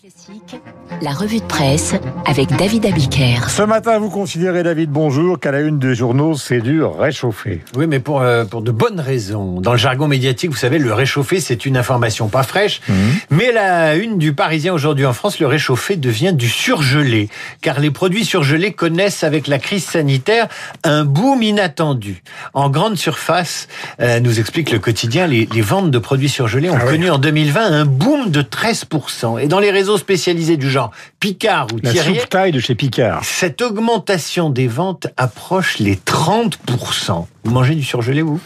[0.00, 0.56] Classique,
[1.02, 1.94] la revue de presse
[2.24, 3.50] avec David Abiker.
[3.50, 7.62] Ce matin, vous considérez, David, bonjour, qu'à la une des journaux, c'est du réchauffé.
[7.76, 9.60] Oui, mais pour, euh, pour de bonnes raisons.
[9.60, 12.80] Dans le jargon médiatique, vous savez, le réchauffé, c'est une information pas fraîche.
[13.28, 17.28] Mais la une du Parisien aujourd'hui en France, le réchauffé devient du surgelé.
[17.60, 20.48] Car les produits surgelés connaissent, avec la crise sanitaire,
[20.84, 22.22] un boom inattendu.
[22.54, 23.68] En grande surface,
[24.00, 26.92] euh, nous explique le quotidien, les, les ventes de produits surgelés ont Ah oui.
[26.92, 29.40] connu en 2020 un boom de 13%.
[29.42, 32.74] Et dans les réseaux spécialisés du genre Picard ou La Thierry, soupe taille de chez
[32.74, 33.22] Picard.
[33.24, 37.26] cette augmentation des ventes approche les 30%.
[37.44, 38.40] Vous mangez du surgelé, vous?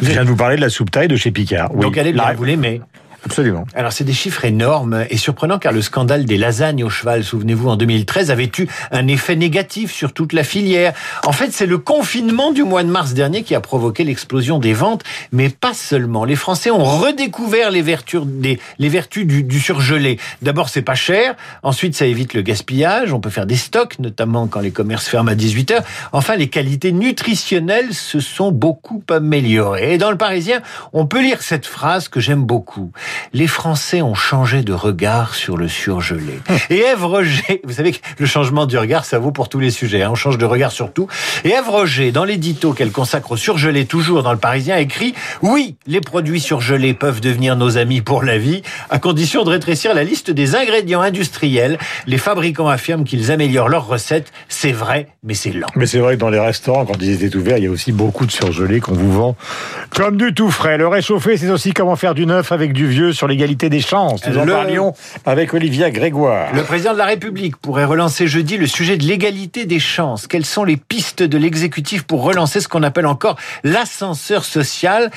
[0.00, 1.70] Je viens de vous parler de la soupe taille de chez Picard.
[1.74, 2.80] Oui, Donc allez la- bien, vous l'aimez.
[3.24, 3.64] Absolument.
[3.74, 7.68] Alors c'est des chiffres énormes et surprenants car le scandale des lasagnes au cheval, souvenez-vous,
[7.68, 10.94] en 2013 avait eu un effet négatif sur toute la filière.
[11.26, 14.72] En fait, c'est le confinement du mois de mars dernier qui a provoqué l'explosion des
[14.72, 16.24] ventes, mais pas seulement.
[16.24, 18.22] Les Français ont redécouvert les vertus,
[19.26, 20.18] du, du surgelé.
[20.42, 21.34] D'abord, c'est pas cher.
[21.62, 23.12] Ensuite, ça évite le gaspillage.
[23.12, 25.84] On peut faire des stocks, notamment quand les commerces ferment à 18 heures.
[26.12, 29.94] Enfin, les qualités nutritionnelles se sont beaucoup améliorées.
[29.94, 30.62] Et dans le Parisien,
[30.92, 32.92] on peut lire cette phrase que j'aime beaucoup.
[33.32, 36.40] Les Français ont changé de regard sur le surgelé.
[36.70, 39.70] Et Ève Roger, vous savez que le changement du regard, ça vaut pour tous les
[39.70, 40.02] sujets.
[40.02, 40.10] hein.
[40.12, 41.08] On change de regard sur tout.
[41.44, 45.76] Et Ève Roger, dans l'édito qu'elle consacre au surgelé, toujours dans le Parisien, écrit Oui,
[45.86, 50.04] les produits surgelés peuvent devenir nos amis pour la vie, à condition de rétrécir la
[50.04, 51.78] liste des ingrédients industriels.
[52.06, 54.32] Les fabricants affirment qu'ils améliorent leurs recettes.
[54.48, 55.68] C'est vrai, mais c'est lent.
[55.76, 57.92] Mais c'est vrai que dans les restaurants, quand ils étaient ouverts, il y a aussi
[57.92, 59.36] beaucoup de surgelés qu'on vous vend
[59.94, 60.76] comme du tout frais.
[60.78, 64.26] Le réchauffé, c'est aussi comment faire du neuf avec du vieux sur l'égalité des chances.
[64.26, 66.52] Nous en Le- parlions avec Olivia Grégoire.
[66.54, 70.26] Le président de la République pourrait relancer jeudi le sujet de l'égalité des chances.
[70.26, 75.10] Quelles sont les pistes de l'exécutif pour relancer ce qu'on appelle encore l'ascenseur social?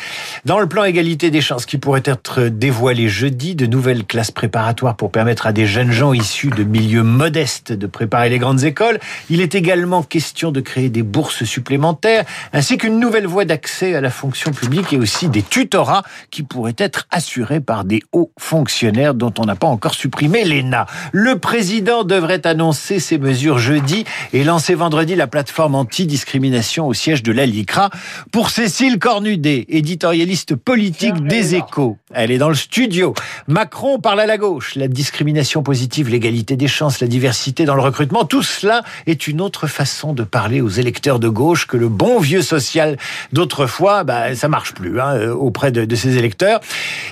[0.46, 4.96] Dans le plan égalité des chances qui pourrait être dévoilé jeudi, de nouvelles classes préparatoires
[4.96, 9.00] pour permettre à des jeunes gens issus de milieux modestes de préparer les grandes écoles.
[9.30, 14.02] Il est également question de créer des bourses supplémentaires ainsi qu'une nouvelle voie d'accès à
[14.02, 19.14] la fonction publique et aussi des tutorats qui pourraient être assurés par des hauts fonctionnaires
[19.14, 20.86] dont on n'a pas encore supprimé l'ENA.
[21.12, 27.24] Le président devrait annoncer ces mesures jeudi et lancer vendredi la plateforme anti-discrimination au siège
[27.24, 27.90] de la LICRA.
[28.32, 33.14] Pour Cécile Cornudet, éditorialiste politique des échos, elle est dans le studio.
[33.48, 34.76] Macron parle à la gauche.
[34.76, 39.42] La discrimination positive, l'égalité des chances, la diversité dans le recrutement, tout cela est une
[39.42, 42.98] autre façon de parler aux électeurs de gauche que le bon vieux social
[43.32, 46.60] d'autrefois, bah, ça marche plus hein, euh, auprès de, de ses électeurs.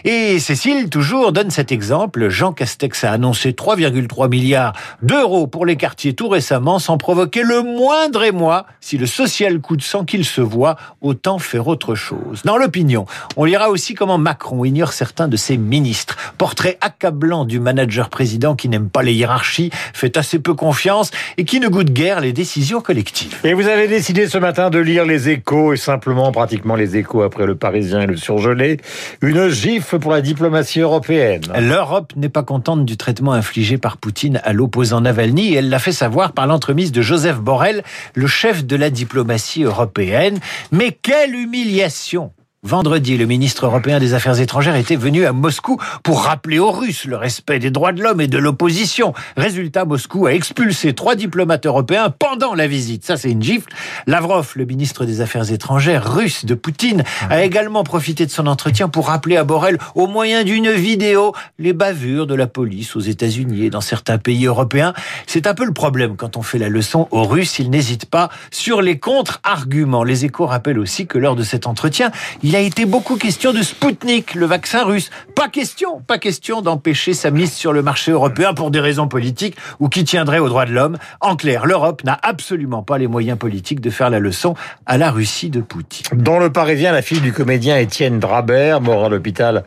[0.03, 2.29] Et Cécile, toujours, donne cet exemple.
[2.29, 4.73] Jean Castex a annoncé 3,3 milliards
[5.03, 8.65] d'euros pour les quartiers tout récemment, sans provoquer le moindre émoi.
[8.81, 12.41] Si le social coûte sans qu'il se voit, autant faire autre chose.
[12.45, 13.05] Dans l'opinion,
[13.37, 16.17] on lira aussi comment Macron ignore certains de ses ministres.
[16.39, 21.45] Portrait accablant du manager président qui n'aime pas les hiérarchies, fait assez peu confiance et
[21.45, 23.37] qui ne goûte guère les décisions collectives.
[23.43, 27.21] Et vous avez décidé ce matin de lire les échos et simplement pratiquement les échos
[27.21, 28.77] après le Parisien et le surgelé.
[29.21, 34.53] Une gifle pour la diplomatie L'Europe n'est pas contente du traitement infligé par Poutine à
[34.53, 37.83] l'opposant Navalny et elle l'a fait savoir par l'entremise de Joseph Borrell,
[38.13, 40.39] le chef de la diplomatie européenne.
[40.71, 46.23] Mais quelle humiliation Vendredi, le ministre européen des Affaires étrangères était venu à Moscou pour
[46.25, 49.13] rappeler aux Russes le respect des droits de l'homme et de l'opposition.
[49.37, 53.05] Résultat, Moscou a expulsé trois diplomates européens pendant la visite.
[53.05, 53.71] Ça, c'est une gifle.
[54.07, 58.89] Lavrov, le ministre des Affaires étrangères russe de Poutine, a également profité de son entretien
[58.89, 63.67] pour rappeler à Borrell, au moyen d'une vidéo, les bavures de la police aux États-Unis
[63.67, 64.93] et dans certains pays européens.
[65.27, 67.57] C'est un peu le problème quand on fait la leçon aux Russes.
[67.59, 70.03] Ils n'hésitent pas sur les contre-arguments.
[70.03, 72.11] Les échos rappellent aussi que lors de cet entretien,
[72.49, 75.11] il a été beaucoup question de Spoutnik, le vaccin russe.
[75.35, 79.55] Pas question, pas question d'empêcher sa mise sur le marché européen pour des raisons politiques
[79.79, 80.97] ou qui tiendraient aux droits de l'homme.
[81.21, 84.55] En clair, l'Europe n'a absolument pas les moyens politiques de faire la leçon
[84.87, 86.07] à la Russie de Poutine.
[86.15, 89.63] Dans le Parisien, la fille du comédien Étienne Drabert, mort à l'hôpital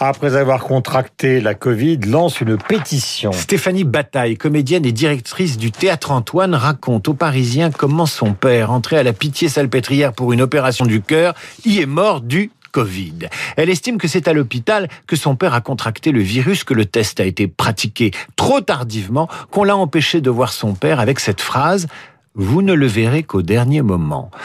[0.00, 3.32] après avoir contracté la Covid, lance une pétition.
[3.32, 8.96] Stéphanie Bataille, comédienne et directrice du Théâtre Antoine, raconte aux Parisiens comment son père, entré
[8.96, 11.34] à la Pitié-Salpêtrière pour une opération du cœur,
[11.66, 13.28] y est mort du Covid.
[13.56, 16.86] Elle estime que c'est à l'hôpital que son père a contracté le virus, que le
[16.86, 21.40] test a été pratiqué trop tardivement, qu'on l'a empêché de voir son père avec cette
[21.40, 21.86] phrase⁇
[22.34, 24.30] Vous ne le verrez qu'au dernier moment⁇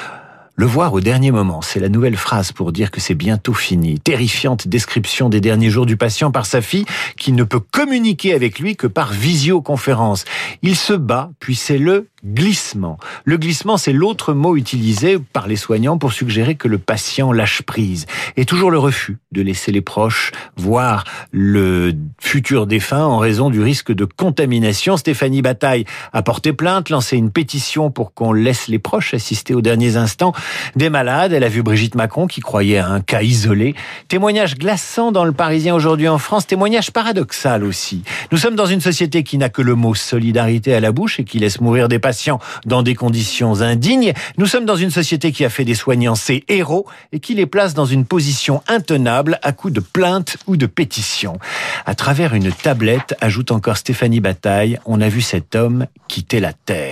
[0.60, 4.00] le voir au dernier moment, c'est la nouvelle phrase pour dire que c'est bientôt fini.
[4.00, 6.86] Terrifiante description des derniers jours du patient par sa fille
[7.16, 10.26] qui ne peut communiquer avec lui que par visioconférence.
[10.64, 12.98] Il se bat, puis c'est le glissement.
[13.24, 17.62] Le glissement, c'est l'autre mot utilisé par les soignants pour suggérer que le patient lâche
[17.62, 18.06] prise.
[18.36, 23.62] Et toujours le refus de laisser les proches voir le futur défunt en raison du
[23.62, 24.98] risque de contamination.
[24.98, 29.62] Stéphanie Bataille a porté plainte, lancé une pétition pour qu'on laisse les proches assister aux
[29.62, 30.34] derniers instants
[30.76, 31.32] des malades.
[31.32, 33.74] Elle a vu Brigitte Macron qui croyait à un cas isolé.
[34.08, 38.04] Témoignage glaçant dans le Parisien aujourd'hui en France, témoignage paradoxal aussi.
[38.32, 41.24] Nous sommes dans une société qui n'a que le mot solidarité à la bouche et
[41.24, 42.17] qui laisse mourir des patients
[42.66, 44.14] dans des conditions indignes.
[44.38, 47.46] Nous sommes dans une société qui a fait des soignants ses héros et qui les
[47.46, 51.38] place dans une position intenable à coup de plaintes ou de pétitions.
[51.86, 56.54] À travers une tablette, ajoute encore Stéphanie Bataille, on a vu cet homme quitter la
[56.54, 56.87] Terre.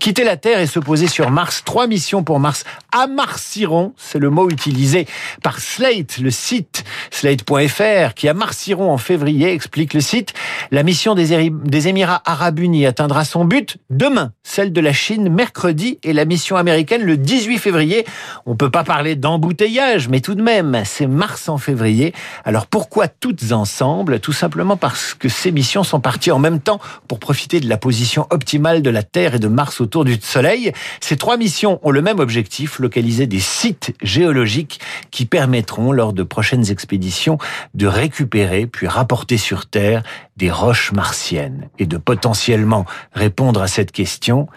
[0.00, 1.60] Quitter la Terre et se poser sur Mars.
[1.62, 2.64] Trois missions pour Mars.
[2.90, 5.06] À Marciron, c'est le mot utilisé
[5.42, 10.32] par Slate, le site slate.fr, qui à Marciron en février explique le site.
[10.70, 15.28] La mission des, des Émirats Arabes Unis atteindra son but demain, celle de la Chine
[15.28, 18.06] mercredi et la mission américaine le 18 février.
[18.46, 22.14] On peut pas parler d'embouteillage, mais tout de même, c'est mars en février.
[22.46, 24.18] Alors pourquoi toutes ensemble?
[24.20, 27.76] Tout simplement parce que ces missions sont parties en même temps pour profiter de la
[27.76, 30.72] position optimale de la Terre et de Mars autour du Soleil.
[31.00, 36.22] Ces trois missions ont le même objectif, localiser des sites géologiques qui permettront, lors de
[36.22, 37.38] prochaines expéditions,
[37.74, 40.02] de récupérer puis rapporter sur Terre
[40.36, 44.48] des roches martiennes et de potentiellement répondre à cette question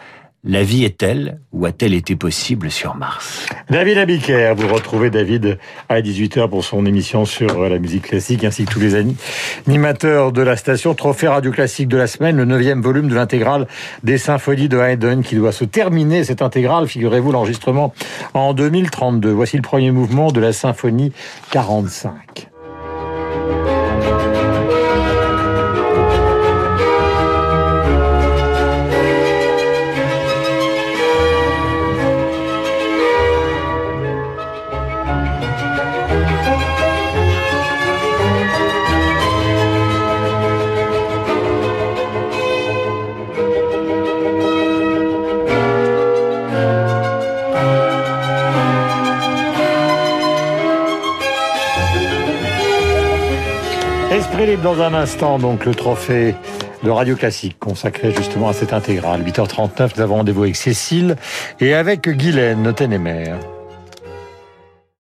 [0.45, 3.45] la vie est-elle ou a-t-elle été possible sur Mars?
[3.69, 5.57] David Abiker, vous retrouvez David
[5.87, 8.95] à 18h pour son émission sur la musique classique ainsi que tous les
[9.65, 13.67] animateurs de la station Trophée Radio Classique de la semaine, le neuvième volume de l'intégrale
[14.03, 16.23] des symphonies de Haydn qui doit se terminer.
[16.25, 17.93] Cette intégrale, figurez-vous, l'enregistrement
[18.33, 19.31] en 2032.
[19.31, 21.13] Voici le premier mouvement de la symphonie
[21.51, 22.52] 45.
[54.13, 56.35] Esprit libre dans un instant, donc le trophée
[56.83, 59.23] de Radio Classique consacré justement à cette intégrale.
[59.23, 61.15] 8h39, nous avons rendez-vous avec Cécile
[61.59, 63.39] et avec Guylaine Ténémère.